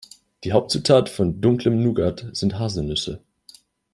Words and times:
Die 0.43 0.51
Hauptzutat 0.51 1.09
von 1.09 1.41
dunklem 1.41 1.83
Nougat 1.83 2.25
sind 2.33 2.57
Haselnüsse. 2.57 3.21